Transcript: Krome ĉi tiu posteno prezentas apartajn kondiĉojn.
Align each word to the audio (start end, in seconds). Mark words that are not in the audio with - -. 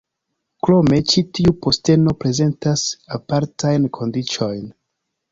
Krome 0.67 0.97
ĉi 1.09 1.21
tiu 1.39 1.51
posteno 1.65 2.13
prezentas 2.23 2.85
apartajn 3.19 3.85
kondiĉojn. 3.99 4.65